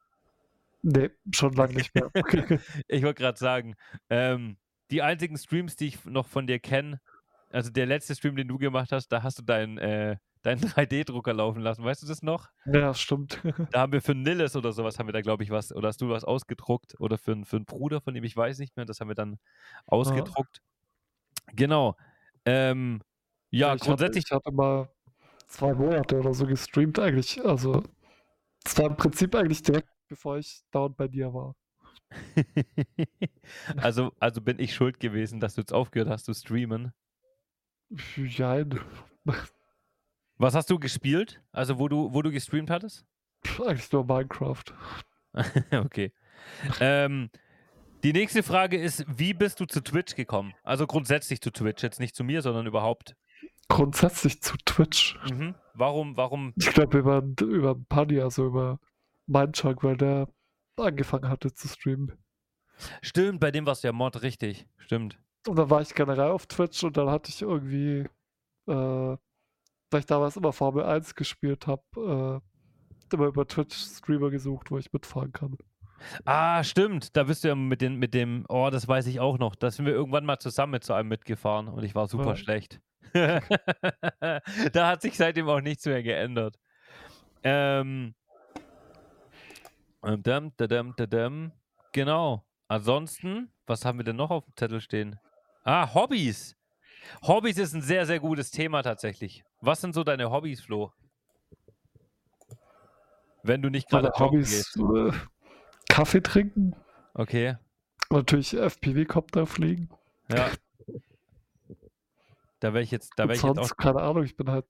Nee, 0.82 1.12
schon 1.34 1.54
lange 1.54 1.76
nicht 1.76 1.96
mehr. 1.96 2.12
Ich 2.88 3.04
wollte 3.04 3.22
gerade 3.22 3.40
sagen, 3.40 3.76
ähm, 4.10 4.58
die 4.92 5.02
einzigen 5.02 5.38
Streams, 5.38 5.76
die 5.78 5.88
ich 5.88 6.06
noch 6.06 6.28
von 6.28 6.46
dir 6.46 6.60
kenne, 6.60 7.00
also 7.50 7.72
der 7.72 7.86
letzte 7.86 8.16
Stream, 8.16 8.36
den 8.36 8.48
du 8.48 8.58
gemacht 8.58 8.92
hast, 8.92 9.08
da 9.10 9.24
hast 9.24 9.40
du 9.40 9.44
deinen 9.44 9.78
äh, 9.78 10.18
deinen 10.44 10.62
3D-Drucker 10.68 11.34
laufen 11.34 11.62
lassen. 11.62 11.84
Weißt 11.84 12.04
du 12.04 12.08
das 12.08 12.22
noch? 12.24 12.50
ja, 12.66 12.94
stimmt. 12.94 13.42
Da 13.72 13.80
haben 13.82 13.92
wir 13.92 14.02
für 14.02 14.14
Nilles 14.14 14.56
oder 14.56 14.72
sowas, 14.72 15.00
haben 15.00 15.08
wir 15.08 15.14
da, 15.14 15.22
glaube 15.22 15.44
ich, 15.44 15.50
was, 15.50 15.72
oder 15.74 15.88
hast 15.88 16.00
du 16.02 16.10
was 16.10 16.24
ausgedruckt 16.24 17.00
oder 17.00 17.18
für, 17.18 17.32
einen- 17.32 17.46
für 17.46 17.56
einen 17.56 17.66
Bruder 17.66 18.02
von 18.02 18.16
ihm, 18.16 18.24
ich 18.24 18.38
weiß 18.38 18.60
nicht 18.60 18.76
mehr, 18.78 18.86
das 18.86 19.00
haben 19.00 19.08
wir 19.08 19.16
dann 19.16 19.40
ausgedruckt. 19.88 20.62
Genau. 21.54 21.98
Ähm, 22.46 23.02
ja, 23.52 23.76
ich 23.76 23.82
grundsätzlich, 23.82 24.26
Hatte, 24.26 24.36
ich 24.44 24.46
hatte 24.48 24.52
mal 24.56 24.90
zwei 25.48 25.74
Monate 25.74 26.20
oder 26.20 26.34
so 26.34 26.46
gestreamt 26.48 27.00
eigentlich. 27.00 27.44
Also, 27.46 27.84
es 28.66 28.78
war 28.80 28.88
im 28.88 28.98
Prinzip 28.98 29.36
eigentlich 29.36 29.64
direkt, 29.64 29.90
bevor 30.10 30.38
ich 30.40 30.64
dauernd 30.72 30.98
bei 30.98 31.08
dir 31.10 31.34
war. 31.34 31.56
also, 33.78 34.12
also 34.20 34.42
bin 34.42 34.60
ich 34.60 34.74
schuld 34.74 35.00
gewesen, 35.00 35.40
dass 35.40 35.56
du 35.56 35.62
jetzt 35.62 35.74
aufgehört 35.74 36.10
hast 36.10 36.26
zu 36.26 36.34
streamen. 36.34 36.94
Jein. 38.18 38.80
Was 40.44 40.56
hast 40.56 40.70
du 40.70 40.78
gespielt? 40.78 41.42
Also, 41.54 41.80
wo 41.80 41.88
du, 41.88 42.14
wo 42.14 42.22
du 42.22 42.30
gestreamt 42.30 42.70
hattest? 42.70 43.06
Eigentlich 43.66 43.90
nur 43.94 44.04
Minecraft. 44.04 44.66
okay. 45.72 46.12
Ähm, 46.82 47.30
die 48.04 48.12
nächste 48.12 48.44
Frage 48.44 48.78
ist, 48.78 49.06
wie 49.08 49.34
bist 49.34 49.62
du 49.62 49.66
zu 49.66 49.80
Twitch 49.80 50.16
gekommen? 50.16 50.54
Also 50.62 50.86
grundsätzlich 50.86 51.40
zu 51.40 51.50
Twitch, 51.50 51.82
jetzt 51.82 52.02
nicht 52.02 52.14
zu 52.14 52.26
mir, 52.26 52.42
sondern 52.42 52.66
überhaupt. 52.66 53.16
Grundsätzlich 53.70 54.42
zu 54.42 54.58
Twitch. 54.66 55.18
Mhm. 55.32 55.56
Warum, 55.76 56.18
warum? 56.18 56.52
Ich 56.58 56.72
glaube 56.72 56.98
über, 56.98 57.24
über 57.40 57.76
Paddy, 57.76 58.20
also 58.20 58.48
über 58.48 58.80
Mindchunk, 59.28 59.82
weil 59.82 59.96
der 59.96 60.28
angefangen 60.76 61.30
hatte 61.30 61.54
zu 61.54 61.70
streamen. 61.70 62.18
Stimmt, 63.02 63.40
bei 63.40 63.52
dem 63.52 63.66
warst 63.66 63.86
du 63.86 63.88
ja 63.88 63.94
Mod, 63.94 64.22
richtig. 64.22 64.68
Stimmt. 64.78 65.18
Und 65.48 65.56
dann 65.56 65.70
war 65.70 65.82
ich 65.82 65.96
generell 65.96 66.32
auf 66.32 66.48
Twitch 66.48 66.84
und 66.84 66.98
dann 66.98 67.10
hatte 67.10 67.30
ich 67.30 67.42
irgendwie, 67.42 68.10
äh, 68.68 69.18
weil 69.94 70.02
ich 70.02 70.06
damals 70.06 70.36
immer 70.36 70.54
Formel 70.54 70.84
1 70.84 71.16
gespielt 71.16 71.68
habe, 71.68 72.42
äh, 73.12 73.14
immer 73.14 73.28
über 73.28 73.48
Twitch 73.48 73.76
Streamer 73.76 74.30
gesucht, 74.30 74.72
wo 74.72 74.78
ich 74.78 74.92
mitfahren 74.92 75.32
kann. 75.32 75.58
Ah, 76.26 76.64
stimmt. 76.64 77.16
Da 77.16 77.24
bist 77.24 77.44
du 77.44 77.50
ja 77.50 77.56
mit, 77.56 77.82
den, 77.82 77.96
mit 77.96 78.14
dem, 78.14 78.46
oh, 78.50 78.70
das 78.70 78.88
weiß 78.88 79.08
ich 79.08 79.20
auch 79.20 79.38
noch. 79.38 79.56
Da 79.56 79.72
sind 79.72 79.86
wir 79.86 79.94
irgendwann 79.94 80.26
mal 80.26 80.40
zusammen 80.40 80.72
mit 80.72 80.84
zu 80.84 80.94
einem 80.94 81.10
mitgefahren 81.10 81.68
und 81.68 81.84
ich 81.84 81.96
war 81.96 82.08
super 82.08 82.32
Ja. 82.32 82.36
schlecht. 82.36 82.82
da 83.14 84.88
hat 84.88 85.02
sich 85.02 85.16
seitdem 85.16 85.48
auch 85.48 85.62
nichts 85.62 85.86
mehr 85.86 86.02
geändert. 86.02 86.58
Ähm. 87.44 88.16
ähm, 90.04 90.24
dam, 90.24 90.52
dadam, 90.58 90.94
dadam. 90.98 91.52
Genau. 91.92 92.44
Ansonsten, 92.68 93.52
was 93.68 93.86
haben 93.86 94.00
wir 94.00 94.04
denn 94.06 94.16
noch 94.16 94.32
auf 94.32 94.46
dem 94.46 94.56
Zettel 94.56 94.82
stehen? 94.82 95.20
Ah, 95.64 95.94
Hobbys. 95.94 96.56
Hobbys 97.22 97.58
ist 97.58 97.74
ein 97.74 97.82
sehr, 97.82 98.06
sehr 98.06 98.20
gutes 98.20 98.52
Thema 98.52 98.82
tatsächlich. 98.84 99.44
Was 99.62 99.82
sind 99.82 99.94
so 99.94 100.04
deine 100.04 100.32
Hobbys, 100.32 100.62
Flo? 100.62 100.92
Wenn 103.44 103.62
du 103.62 103.70
nicht 103.70 103.90
gerade 103.90 104.12
Hobbys, 104.18 104.74
gehst. 104.74 104.78
äh, 104.78 105.12
Kaffee 105.90 106.22
trinken, 106.22 106.76
Okay. 107.14 107.58
und 108.10 108.18
natürlich 108.18 108.54
FPV-Copter 108.58 109.46
fliegen. 109.46 109.90
Ja. 110.32 110.50
Da 112.60 112.74
wäre 112.74 112.84
ich 112.84 112.92
jetzt, 112.92 113.12
da 113.18 113.24
wäre 113.26 113.36
ich 113.36 113.42
jetzt 113.44 113.52
auch. 113.52 113.56
sonst, 113.56 113.78
keine 113.78 114.02
Ahnung, 114.02 114.24
ich 114.24 114.38
bin 114.38 114.50
halt 114.50 114.66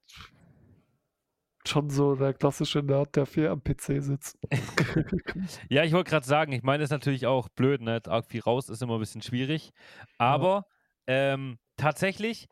schon 1.65 1.89
so 1.91 2.15
der 2.15 2.33
klassische 2.33 2.79
Nerd, 2.79 3.15
der 3.15 3.25
viel 3.27 3.47
am 3.47 3.63
PC 3.63 4.01
sitzt. 4.01 4.37
Ja, 5.69 5.83
ich 5.83 5.93
wollte 5.93 6.09
gerade 6.09 6.25
sagen, 6.25 6.51
ich 6.53 6.63
meine, 6.63 6.79
das 6.79 6.87
ist 6.87 6.91
natürlich 6.91 7.25
auch 7.27 7.49
blöd, 7.49 7.81
ne? 7.81 8.01
Arg 8.07 8.25
viel 8.25 8.41
raus 8.41 8.69
ist 8.69 8.81
immer 8.81 8.95
ein 8.95 8.99
bisschen 8.99 9.21
schwierig. 9.21 9.71
Aber 10.17 10.65
ähm, 11.07 11.57
tatsächlich 11.77 12.47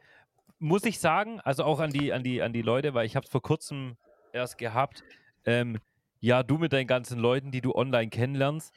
muss 0.59 0.85
ich 0.85 0.99
sagen, 0.99 1.39
also 1.41 1.63
auch 1.63 1.79
an 1.79 1.89
die, 1.89 2.13
an 2.13 2.23
die, 2.23 2.41
an 2.41 2.53
die 2.53 2.61
Leute, 2.61 2.93
weil 2.93 3.05
ich 3.05 3.15
habe 3.15 3.25
es 3.25 3.31
vor 3.31 3.41
kurzem 3.41 3.97
erst 4.31 4.57
gehabt, 4.57 5.03
ähm, 5.45 5.79
ja, 6.19 6.43
du 6.43 6.59
mit 6.59 6.71
deinen 6.71 6.87
ganzen 6.87 7.19
Leuten, 7.19 7.51
die 7.51 7.61
du 7.61 7.73
online 7.73 8.09
kennenlernst, 8.09 8.71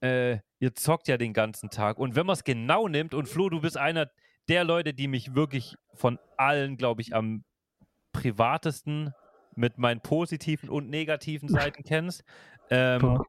äh, 0.00 0.38
ihr 0.58 0.74
zockt 0.74 1.08
ja 1.08 1.18
den 1.18 1.34
ganzen 1.34 1.68
Tag. 1.68 1.98
Und 1.98 2.16
wenn 2.16 2.24
man 2.24 2.34
es 2.34 2.44
genau 2.44 2.88
nimmt, 2.88 3.12
und 3.12 3.28
Flo, 3.28 3.50
du 3.50 3.60
bist 3.60 3.76
einer 3.76 4.10
der 4.48 4.64
Leute, 4.64 4.94
die 4.94 5.08
mich 5.08 5.34
wirklich 5.34 5.76
von 5.92 6.18
allen, 6.38 6.78
glaube 6.78 7.02
ich, 7.02 7.14
am 7.14 7.44
privatesten 8.12 9.12
mit 9.54 9.78
meinen 9.78 10.00
positiven 10.00 10.68
und 10.68 10.88
negativen 10.88 11.48
Seiten 11.50 11.82
kennst. 11.84 12.24
Ähm, 12.70 13.22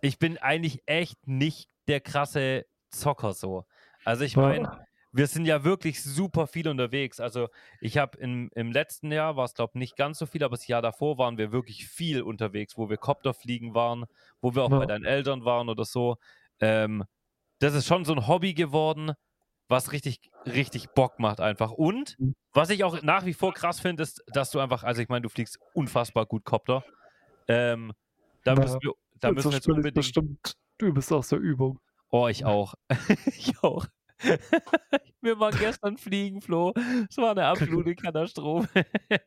ich 0.00 0.18
bin 0.18 0.36
eigentlich 0.38 0.82
echt 0.86 1.26
nicht 1.26 1.68
der 1.86 2.00
krasse 2.00 2.66
Zocker 2.90 3.32
so. 3.32 3.64
Also 4.04 4.24
ich 4.24 4.36
meine, 4.36 4.84
wir 5.14 5.26
sind 5.28 5.46
ja 5.46 5.64
wirklich 5.64 6.02
super 6.02 6.46
viel 6.48 6.68
unterwegs. 6.68 7.20
Also 7.20 7.48
ich 7.80 7.98
habe 7.98 8.18
im, 8.18 8.50
im 8.54 8.72
letzten 8.72 9.12
Jahr, 9.12 9.36
war 9.36 9.44
es 9.44 9.54
glaube 9.54 9.72
ich 9.74 9.78
nicht 9.78 9.96
ganz 9.96 10.18
so 10.18 10.26
viel, 10.26 10.42
aber 10.44 10.56
das 10.56 10.66
Jahr 10.66 10.82
davor 10.82 11.18
waren 11.18 11.38
wir 11.38 11.52
wirklich 11.52 11.86
viel 11.86 12.22
unterwegs, 12.22 12.76
wo 12.76 12.90
wir 12.90 12.96
Copterfliegen 12.98 13.74
waren, 13.74 14.06
wo 14.40 14.54
wir 14.54 14.64
auch 14.64 14.70
Ja. 14.70 14.78
bei 14.80 14.86
deinen 14.86 15.04
Eltern 15.04 15.44
waren 15.44 15.68
oder 15.68 15.84
so. 15.84 16.16
Ähm, 16.60 17.04
das 17.60 17.74
ist 17.74 17.86
schon 17.86 18.04
so 18.04 18.14
ein 18.14 18.26
Hobby 18.28 18.54
geworden, 18.54 19.12
was 19.68 19.92
richtig, 19.92 20.30
richtig 20.46 20.90
Bock 20.94 21.18
macht 21.20 21.40
einfach. 21.40 21.70
Und 21.72 22.16
Mhm. 22.18 22.34
was 22.52 22.70
ich 22.70 22.84
auch 22.84 23.02
nach 23.02 23.24
wie 23.26 23.34
vor 23.34 23.54
krass 23.54 23.80
finde, 23.80 24.02
ist, 24.02 24.22
dass 24.28 24.50
du 24.50 24.60
einfach, 24.60 24.84
also 24.84 25.00
ich 25.02 25.08
meine, 25.08 25.22
du 25.22 25.28
fliegst 25.30 25.58
unfassbar 25.74 26.26
gut 26.26 26.44
Copter. 26.44 26.84
Ähm, 27.48 27.92
da 28.44 28.54
Ja. 28.54 28.60
müssen 28.62 28.78
wir, 28.82 28.92
da 29.20 29.32
müssen 29.32 29.50
wir 29.52 29.56
jetzt 29.56 29.64
spiele 29.64 29.76
ich 29.76 29.78
unbedingt. 29.78 29.94
bestimmt 29.94 30.54
übelst 30.80 31.12
aus 31.12 31.28
der 31.28 31.38
Übung. 31.38 31.80
Oh, 32.10 32.28
ich 32.28 32.44
auch. 32.44 32.74
ich 33.38 33.54
auch. 33.62 33.86
Wir 35.20 35.38
waren 35.40 35.56
gestern 35.56 35.96
fliegen, 35.96 36.40
Flo. 36.42 36.72
Es 37.10 37.16
war 37.16 37.30
eine 37.32 37.46
absolute 37.46 37.94
Katastrophe. 37.96 38.68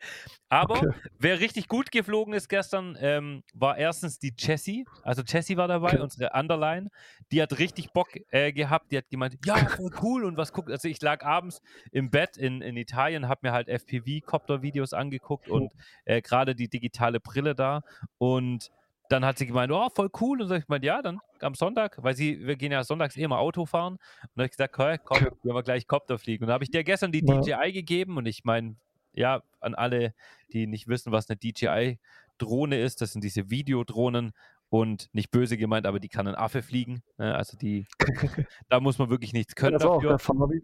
Aber 0.50 0.86
Okay. 0.86 0.92
wer 1.18 1.40
richtig 1.40 1.68
gut 1.68 1.92
geflogen 1.92 2.34
ist 2.34 2.48
gestern, 2.50 2.96
ähm, 3.00 3.44
war 3.54 3.78
erstens 3.78 4.20
die 4.20 4.34
Jessie. 4.38 4.86
Also 5.02 5.24
Jessie 5.24 5.58
war 5.58 5.68
dabei, 5.68 6.00
Okay. 6.00 6.02
unsere 6.02 6.32
Underline. 6.34 6.90
Die 7.32 7.42
hat 7.42 7.58
richtig 7.60 7.92
Bock 7.94 8.10
äh, 8.30 8.54
gehabt. 8.54 8.92
Die 8.92 8.98
hat 8.98 9.10
gemeint, 9.10 9.38
ja, 9.44 9.68
voll 9.68 9.92
cool 10.02 10.24
und 10.24 10.38
was 10.38 10.52
guckt. 10.54 10.70
Also 10.72 10.88
ich 10.88 11.02
lag 11.02 11.24
abends 11.24 11.62
im 11.92 12.12
Bett 12.12 12.38
in, 12.38 12.62
in 12.62 12.78
Italien, 12.78 13.28
habe 13.28 13.42
mir 13.44 13.52
halt 13.54 13.68
FPV-Copter-Videos 13.68 14.94
angeguckt 14.94 15.50
und 15.50 15.74
äh, 16.06 16.22
gerade 16.22 16.56
die 16.56 16.70
digitale 16.70 17.20
Brille 17.20 17.56
da. 17.56 17.82
Und 18.18 18.70
dann 19.10 19.26
hat 19.26 19.38
sie 19.38 19.48
gemeint, 19.48 19.72
oh, 19.72 19.90
voll 19.94 20.10
cool. 20.22 20.42
Und 20.42 20.48
so, 20.48 20.56
ich 20.56 20.68
meinte, 20.68 20.88
ja, 20.88 21.02
dann 21.02 21.20
am 21.42 21.56
Sonntag, 21.56 22.02
weil 22.04 22.16
sie, 22.16 22.46
wir 22.46 22.56
gehen 22.56 22.72
ja 22.72 22.84
sonntags 22.84 23.16
eh 23.18 23.28
mal 23.28 23.38
Auto 23.38 23.66
fahren. 23.66 23.94
Und 23.94 24.00
dann 24.36 24.44
habe 24.44 24.46
ich 24.46 24.52
gesagt, 24.52 24.78
hey, 24.78 24.98
komm, 25.04 25.18
Okay. 25.18 25.30
gehen 25.44 25.54
wir 25.56 25.64
gleich 25.64 25.88
Copter 25.88 26.18
fliegen. 26.18 26.44
Und 26.44 26.48
da 26.50 26.54
habe 26.54 26.64
ich 26.64 26.72
dir 26.72 26.84
gestern 26.84 27.12
die 27.12 27.24
Ja. 27.26 27.40
DJI 27.42 27.72
gegeben 27.72 28.18
und 28.18 28.26
ich 28.26 28.44
meine, 28.44 28.76
ja, 29.14 29.42
an 29.60 29.74
alle, 29.76 30.14
die 30.54 30.68
nicht 30.68 30.88
wissen, 30.88 31.12
was 31.12 31.30
eine 31.30 31.38
DJI-Drohne 31.38 32.80
ist, 32.80 33.02
das 33.02 33.14
sind 33.14 33.24
diese 33.24 33.50
Videodrohnen 33.50 34.32
und 34.70 35.10
nicht 35.14 35.32
böse 35.32 35.58
gemeint, 35.58 35.86
aber 35.86 36.00
die 36.00 36.10
kann 36.10 36.28
ein 36.28 36.36
Affe 36.36 36.62
fliegen. 36.62 37.02
Ne? 37.18 37.34
Also 37.36 37.58
die, 37.58 37.88
da 38.70 38.80
muss 38.80 38.98
man 39.00 39.10
wirklich 39.10 39.34
nichts 39.34 39.56
können 39.56 39.78
auch 39.78 39.96
dafür. 39.96 40.10
der 40.10 40.20
Fabi. 40.20 40.64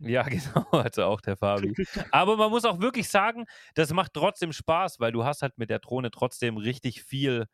Ja, 0.00 0.22
genau, 0.28 0.66
also 0.70 1.04
auch 1.04 1.20
der 1.20 1.36
Fabi. 1.36 1.74
Aber 2.12 2.36
man 2.36 2.50
muss 2.50 2.64
auch 2.64 2.78
wirklich 2.80 3.08
sagen, 3.08 3.46
das 3.74 3.92
macht 3.92 4.12
trotzdem 4.14 4.52
Spaß, 4.52 5.00
weil 5.00 5.10
du 5.10 5.24
hast 5.24 5.42
halt 5.42 5.58
mit 5.58 5.70
der 5.70 5.80
Drohne 5.80 6.12
trotzdem 6.12 6.56
richtig 6.56 7.02
viel, 7.02 7.46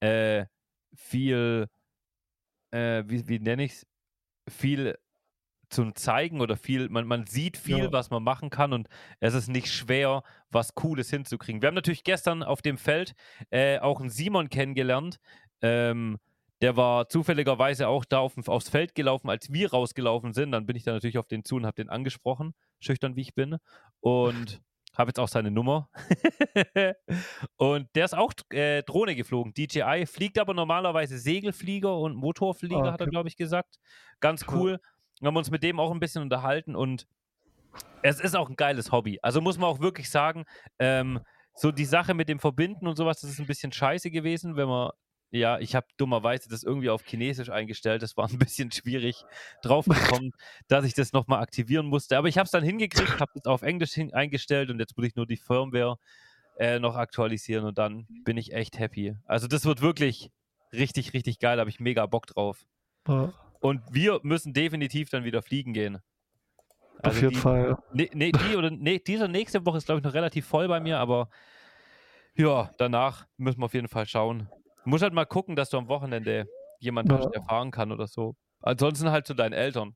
äh, 0.00 0.46
viel, 0.94 1.68
äh, 2.70 3.04
wie, 3.06 3.28
wie 3.28 3.38
nenne 3.38 3.64
ich 3.64 3.72
es? 3.72 3.86
Viel 4.48 4.98
zum 5.70 5.94
Zeigen 5.94 6.40
oder 6.40 6.56
viel, 6.56 6.88
man, 6.88 7.06
man 7.06 7.26
sieht 7.26 7.58
viel, 7.58 7.78
Ja. 7.78 7.92
was 7.92 8.08
man 8.10 8.22
machen 8.22 8.48
kann 8.48 8.72
und 8.72 8.88
es 9.20 9.34
ist 9.34 9.48
nicht 9.48 9.70
schwer, 9.70 10.22
was 10.50 10.74
Cooles 10.74 11.10
hinzukriegen. 11.10 11.60
Wir 11.60 11.66
haben 11.66 11.74
natürlich 11.74 12.04
gestern 12.04 12.42
auf 12.42 12.62
dem 12.62 12.78
Feld 12.78 13.12
äh, 13.50 13.78
auch 13.78 14.00
einen 14.00 14.08
Simon 14.08 14.48
kennengelernt. 14.48 15.18
Ähm, 15.60 16.18
der 16.62 16.76
war 16.76 17.08
zufälligerweise 17.08 17.86
auch 17.86 18.04
da 18.06 18.18
auf, 18.18 18.36
aufs 18.48 18.68
Feld 18.70 18.94
gelaufen, 18.94 19.28
als 19.28 19.52
wir 19.52 19.70
rausgelaufen 19.70 20.32
sind. 20.32 20.52
Dann 20.52 20.64
bin 20.66 20.74
ich 20.74 20.84
da 20.84 20.92
natürlich 20.92 21.18
auf 21.18 21.28
den 21.28 21.44
zu 21.44 21.56
und 21.56 21.66
habe 21.66 21.76
den 21.76 21.90
angesprochen, 21.90 22.54
schüchtern 22.80 23.14
wie 23.14 23.20
ich 23.20 23.34
bin. 23.34 23.58
Und 24.00 24.60
habe 24.98 25.10
jetzt 25.10 25.18
auch 25.20 25.28
seine 25.28 25.50
Nummer. 25.50 25.88
und 27.56 27.88
der 27.94 28.04
ist 28.04 28.14
auch 28.16 28.32
äh, 28.50 28.82
Drohne 28.82 29.14
geflogen, 29.14 29.54
DJI, 29.54 30.06
fliegt 30.06 30.38
aber 30.38 30.54
normalerweise 30.54 31.18
Segelflieger 31.18 31.96
und 31.96 32.16
Motorflieger, 32.16 32.82
Ah, 32.82 32.92
hat 32.92 33.00
er, 33.00 33.04
okay. 33.06 33.10
glaube 33.10 33.28
ich, 33.28 33.36
gesagt. 33.36 33.78
Ganz 34.20 34.44
Cool. 34.48 34.58
cool. 34.58 34.80
Wir 35.20 35.26
haben 35.28 35.36
uns 35.36 35.50
mit 35.50 35.62
dem 35.62 35.80
auch 35.80 35.90
ein 35.90 36.00
bisschen 36.00 36.22
unterhalten 36.22 36.76
und 36.76 37.06
es 38.02 38.20
ist 38.20 38.36
auch 38.36 38.48
ein 38.48 38.56
geiles 38.56 38.92
Hobby. 38.92 39.18
Also 39.22 39.40
muss 39.40 39.58
man 39.58 39.68
auch 39.68 39.80
wirklich 39.80 40.10
sagen, 40.10 40.44
ähm, 40.78 41.20
so 41.54 41.72
die 41.72 41.84
Sache 41.84 42.14
mit 42.14 42.28
dem 42.28 42.38
Verbinden 42.38 42.86
und 42.86 42.96
sowas, 42.96 43.20
das 43.20 43.30
ist 43.30 43.40
ein 43.40 43.46
bisschen 43.46 43.72
scheiße 43.72 44.10
gewesen, 44.10 44.56
wenn 44.56 44.68
man, 44.68 44.90
ja, 45.30 45.58
ich 45.58 45.74
habe 45.74 45.86
dummerweise 45.98 46.48
das 46.48 46.62
irgendwie 46.62 46.90
auf 46.90 47.04
Chinesisch 47.04 47.50
eingestellt. 47.50 48.02
Das 48.02 48.16
war 48.16 48.28
ein 48.28 48.38
bisschen 48.38 48.72
schwierig 48.72 49.24
draufgekommen, 49.62 50.32
dass 50.68 50.84
ich 50.84 50.94
das 50.94 51.12
nochmal 51.12 51.42
aktivieren 51.42 51.86
musste. 51.86 52.16
Aber 52.16 52.28
ich 52.28 52.38
habe 52.38 52.46
es 52.46 52.50
dann 52.50 52.64
hingekriegt, 52.64 53.20
habe 53.20 53.32
es 53.34 53.44
auf 53.46 53.62
Englisch 53.62 53.98
eingestellt 54.12 54.70
und 54.70 54.78
jetzt 54.80 54.96
muss 54.96 55.06
ich 55.06 55.16
nur 55.16 55.26
die 55.26 55.36
Firmware 55.36 55.98
äh, 56.58 56.78
noch 56.78 56.96
aktualisieren 56.96 57.64
und 57.66 57.78
dann 57.78 58.06
bin 58.24 58.36
ich 58.36 58.52
echt 58.52 58.78
happy. 58.78 59.16
Also 59.26 59.46
das 59.46 59.64
wird 59.64 59.80
wirklich 59.82 60.30
richtig, 60.72 61.12
richtig 61.12 61.38
geil. 61.38 61.56
Da 61.56 61.60
habe 61.60 61.70
ich 61.70 61.78
mega 61.80 62.06
Bock 62.06 62.26
drauf. 62.26 62.66
Ja, 63.06 63.32
Und 63.60 63.82
wir 63.92 64.20
müssen 64.22 64.52
definitiv 64.52 65.08
dann 65.10 65.24
wieder 65.24 65.42
fliegen 65.42 65.72
gehen. 65.72 65.98
auf 67.02 67.14
jeden 67.14 67.26
Also 67.26 67.28
die, 67.28 67.36
Fall. 67.36 67.68
ja. 67.70 67.82
Nee, 67.92 68.10
nee, 68.12 68.32
die 68.32 68.56
oder 68.56 68.70
nee, 68.70 68.98
diese 68.98 69.28
nächste 69.28 69.64
Woche 69.66 69.78
ist, 69.78 69.86
glaube 69.86 70.00
ich, 70.00 70.04
noch 70.04 70.14
relativ 70.14 70.46
voll 70.46 70.68
bei 70.68 70.80
mir, 70.80 70.98
aber 70.98 71.28
ja, 72.34 72.70
danach 72.78 73.26
müssen 73.36 73.60
wir 73.60 73.66
auf 73.66 73.74
jeden 73.74 73.88
Fall 73.88 74.06
schauen. 74.06 74.48
Du 74.88 74.90
musst 74.92 75.02
halt 75.02 75.12
mal 75.12 75.26
gucken, 75.26 75.54
dass 75.54 75.68
du 75.68 75.76
am 75.76 75.86
Wochenende 75.88 76.48
jemanden 76.80 77.12
Ja. 77.12 77.18
hast, 77.18 77.28
der 77.34 77.42
fahren 77.42 77.70
kann 77.70 77.92
oder 77.92 78.06
so. 78.06 78.36
Ansonsten 78.62 79.10
halt 79.10 79.26
zu 79.26 79.34
deinen 79.34 79.52
Eltern. 79.52 79.94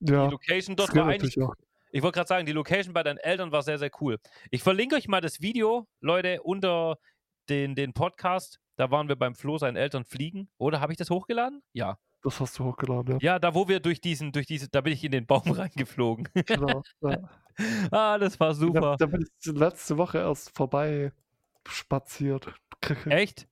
Ja, 0.00 0.24
Die 0.28 0.30
Location 0.32 0.76
dort 0.76 0.96
war 0.96 1.08
eigentlich. 1.08 1.38
auch. 1.42 1.52
Ich 1.92 2.02
wollte 2.02 2.16
gerade 2.16 2.28
sagen, 2.28 2.46
die 2.46 2.52
Location 2.52 2.94
bei 2.94 3.02
deinen 3.02 3.18
Eltern 3.18 3.52
war 3.52 3.62
sehr, 3.62 3.78
sehr 3.78 3.90
cool. 4.00 4.16
Ich 4.50 4.62
verlinke 4.62 4.96
euch 4.96 5.08
mal 5.08 5.20
das 5.20 5.42
Video, 5.42 5.86
Leute, 6.00 6.40
unter 6.42 6.96
den, 7.50 7.74
den 7.74 7.92
Podcast. 7.92 8.60
Da 8.76 8.90
waren 8.90 9.08
wir 9.08 9.16
beim 9.16 9.34
Flo 9.34 9.58
seinen 9.58 9.76
Eltern 9.76 10.06
fliegen. 10.06 10.48
Oder 10.56 10.80
habe 10.80 10.90
ich 10.94 10.96
das 10.96 11.10
hochgeladen? 11.10 11.62
Ja. 11.74 11.98
Das 12.22 12.40
hast 12.40 12.58
du 12.58 12.64
hochgeladen, 12.64 13.18
ja. 13.20 13.34
Ja, 13.34 13.38
da 13.38 13.54
wo 13.54 13.68
wir 13.68 13.78
durch 13.80 14.00
diesen, 14.00 14.32
durch 14.32 14.46
diese, 14.46 14.70
da 14.70 14.80
bin 14.80 14.94
ich 14.94 15.04
in 15.04 15.12
den 15.12 15.26
Baum 15.26 15.42
reingeflogen. 15.52 16.30
Genau. 16.46 16.82
Ja. 17.02 17.18
ah, 17.90 18.16
das 18.16 18.40
war 18.40 18.48
Da, 18.48 18.54
super. 18.54 18.96
da 18.98 19.04
bin 19.04 19.20
ich 19.20 19.52
letzte 19.52 19.98
Woche 19.98 20.16
erst 20.16 20.56
vorbei 20.56 21.12
spaziert. 21.68 22.54
Echt? 23.04 23.46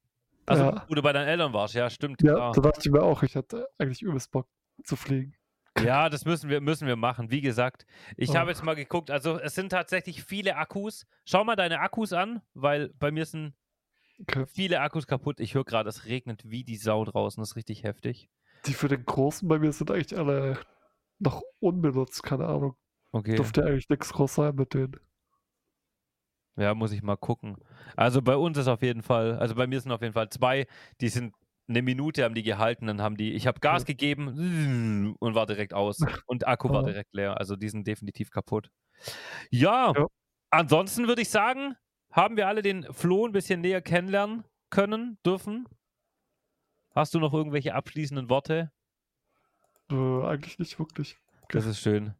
Also, 0.52 0.64
Ja. 0.76 0.84
wo 0.88 0.94
du 0.94 1.02
bei 1.02 1.12
deinen 1.12 1.28
Eltern 1.28 1.52
warst, 1.52 1.74
ja, 1.74 1.88
stimmt. 1.90 2.22
Ja, 2.22 2.34
klar. 2.34 2.52
da 2.52 2.60
dachte 2.60 2.80
ich 2.84 2.90
mir 2.90 3.02
auch, 3.02 3.22
ich 3.22 3.34
hätte 3.34 3.68
eigentlich 3.78 4.02
übelst 4.02 4.30
Bock 4.30 4.48
zu 4.84 4.96
fliegen. 4.96 5.34
Ja, 5.82 6.08
das 6.10 6.24
müssen 6.26 6.50
wir, 6.50 6.60
müssen 6.60 6.86
wir 6.86 6.96
machen. 6.96 7.30
Wie 7.30 7.40
gesagt, 7.40 7.86
ich 8.16 8.30
Oh. 8.30 8.34
habe 8.34 8.50
jetzt 8.50 8.62
mal 8.62 8.74
geguckt, 8.74 9.10
also 9.10 9.38
es 9.38 9.54
sind 9.54 9.70
tatsächlich 9.70 10.22
viele 10.22 10.56
Akkus. 10.56 11.06
Schau 11.24 11.44
mal 11.44 11.56
deine 11.56 11.80
Akkus 11.80 12.12
an, 12.12 12.42
weil 12.54 12.90
bei 12.98 13.10
mir 13.10 13.24
sind 13.24 13.54
Okay. 14.20 14.44
viele 14.46 14.80
Akkus 14.80 15.06
kaputt. 15.06 15.40
Ich 15.40 15.54
höre 15.54 15.64
gerade, 15.64 15.88
es 15.88 16.04
regnet 16.04 16.42
wie 16.44 16.62
die 16.62 16.76
Sau 16.76 17.04
draußen. 17.04 17.40
Das 17.40 17.50
ist 17.52 17.56
richtig 17.56 17.82
heftig. 17.84 18.28
Die 18.66 18.74
für 18.74 18.88
den 18.88 19.04
Großen 19.04 19.48
bei 19.48 19.58
mir 19.58 19.72
sind 19.72 19.90
eigentlich 19.90 20.16
alle 20.16 20.58
noch 21.18 21.42
unbenutzt, 21.60 22.22
keine 22.22 22.46
Ahnung. 22.46 22.76
Okay. 23.10 23.34
Dürfte 23.36 23.64
eigentlich 23.64 23.88
nichts 23.88 24.12
groß 24.12 24.34
sein 24.34 24.54
mit 24.54 24.74
denen. 24.74 24.96
Ja, 26.56 26.74
muss 26.74 26.92
ich 26.92 27.02
mal 27.02 27.16
gucken. 27.16 27.56
Also 27.96 28.20
bei 28.22 28.36
uns 28.36 28.58
ist 28.58 28.68
auf 28.68 28.82
jeden 28.82 29.02
Fall, 29.02 29.38
also 29.38 29.54
bei 29.54 29.66
mir 29.66 29.80
sind 29.80 29.90
auf 29.92 30.02
jeden 30.02 30.12
Fall 30.14 30.28
zwei, 30.28 30.66
die 31.00 31.08
sind 31.08 31.34
eine 31.68 31.80
Minute 31.80 32.24
haben 32.24 32.34
die 32.34 32.42
gehalten, 32.42 32.86
dann 32.88 33.00
haben 33.00 33.16
die, 33.16 33.32
ich 33.32 33.46
habe 33.46 33.60
Gas 33.60 33.84
gegeben 33.86 35.14
und 35.20 35.34
war 35.34 35.46
direkt 35.46 35.72
aus 35.72 35.98
und 36.26 36.46
Akku 36.46 36.68
war 36.70 36.82
direkt 36.82 37.14
leer. 37.14 37.38
Also 37.38 37.56
die 37.56 37.68
sind 37.68 37.86
definitiv 37.86 38.30
kaputt. 38.30 38.68
Ja, 39.50 39.92
Ja. 39.96 40.06
ansonsten 40.50 41.08
würde 41.08 41.22
ich 41.22 41.30
sagen, 41.30 41.76
haben 42.10 42.36
wir 42.36 42.48
alle 42.48 42.60
den 42.62 42.92
Flo 42.92 43.26
ein 43.26 43.32
bisschen 43.32 43.60
näher 43.62 43.80
kennenlernen 43.80 44.44
können, 44.70 45.18
dürfen. 45.24 45.66
Hast 46.94 47.14
du 47.14 47.20
noch 47.20 47.32
irgendwelche 47.32 47.74
abschließenden 47.74 48.28
Worte? 48.28 48.70
Äh, 49.90 49.94
eigentlich 50.26 50.58
nicht 50.58 50.78
wirklich. 50.78 51.18
Das 51.48 51.64
ist 51.64 51.80
schön. 51.80 52.14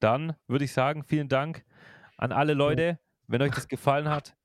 Dann 0.00 0.34
würde 0.46 0.64
ich 0.64 0.72
sagen, 0.72 1.04
vielen 1.04 1.28
Dank 1.28 1.64
an 2.16 2.32
alle 2.32 2.54
Leute. 2.54 2.98
Wenn 3.28 3.42
euch 3.42 3.54
das 3.54 3.68
gefallen 3.68 4.08
hat, 4.08 4.36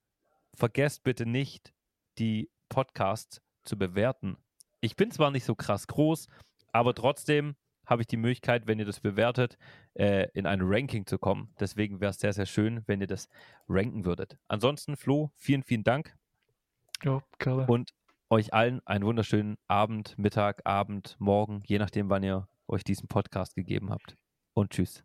vergesst 0.54 1.04
bitte 1.04 1.26
nicht, 1.26 1.74
die 2.20 2.50
Podcasts 2.68 3.42
zu 3.64 3.78
bewerten. 3.78 4.38
Ich 4.82 4.98
bin 4.98 5.10
zwar 5.10 5.32
nicht 5.32 5.46
so 5.46 5.56
krass 5.56 5.88
groß, 5.88 6.28
aber 6.74 6.94
trotzdem 6.94 7.56
habe 7.86 8.02
ich 8.02 8.08
die 8.08 8.18
Möglichkeit, 8.18 8.68
wenn 8.68 8.80
ihr 8.80 8.86
das 8.86 9.00
bewertet, 9.00 9.58
äh, 9.94 10.28
in 10.34 10.46
ein 10.46 10.60
Ranking 10.62 11.06
zu 11.06 11.18
kommen. 11.18 11.54
Deswegen 11.60 12.02
wäre 12.02 12.12
es 12.12 12.20
sehr, 12.20 12.34
sehr 12.34 12.46
schön, 12.46 12.84
wenn 12.86 13.00
ihr 13.00 13.08
das 13.08 13.30
ranken 13.70 14.04
würdet. 14.04 14.38
Ansonsten, 14.50 14.98
Flo, 14.98 15.32
vielen, 15.36 15.64
vielen 15.64 15.84
Dank. 15.84 16.16
Ja, 17.04 17.22
gerne. 17.40 17.66
Und 17.68 17.94
euch 18.30 18.54
allen 18.54 18.86
einen 18.86 19.06
wunderschönen 19.06 19.58
Abend, 19.68 20.18
Mittag, 20.18 20.62
Abend, 20.66 21.16
Morgen, 21.20 21.62
je 21.66 21.80
nachdem, 21.80 22.10
wann 22.10 22.24
ihr 22.24 22.48
euch 22.68 22.84
diesen 22.84 23.08
Podcast 23.08 23.56
gegeben 23.56 23.92
habt. 23.92 24.18
Und 24.54 24.72
tschüss. 24.72 25.04